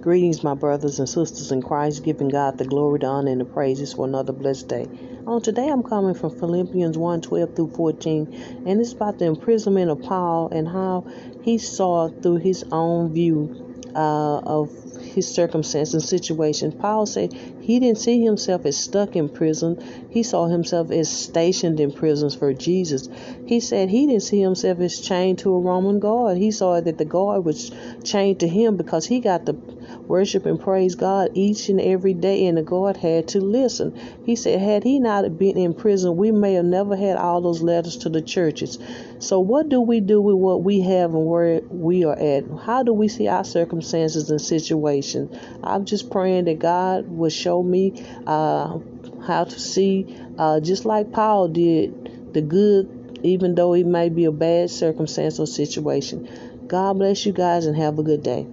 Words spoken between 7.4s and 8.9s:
through 14, and